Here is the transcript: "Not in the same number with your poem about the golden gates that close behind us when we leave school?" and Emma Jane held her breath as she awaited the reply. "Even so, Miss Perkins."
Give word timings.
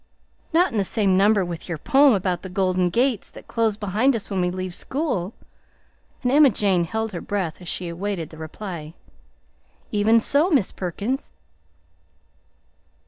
"Not 0.51 0.71
in 0.71 0.79
the 0.79 0.83
same 0.83 1.15
number 1.15 1.45
with 1.45 1.69
your 1.69 1.77
poem 1.77 2.15
about 2.15 2.41
the 2.41 2.49
golden 2.49 2.89
gates 2.89 3.29
that 3.29 3.47
close 3.47 3.77
behind 3.77 4.15
us 4.15 4.31
when 4.31 4.41
we 4.41 4.49
leave 4.49 4.73
school?" 4.73 5.35
and 6.23 6.31
Emma 6.31 6.49
Jane 6.49 6.85
held 6.85 7.11
her 7.11 7.21
breath 7.21 7.61
as 7.61 7.67
she 7.67 7.87
awaited 7.87 8.31
the 8.31 8.39
reply. 8.39 8.95
"Even 9.91 10.19
so, 10.19 10.49
Miss 10.49 10.71
Perkins." 10.71 11.31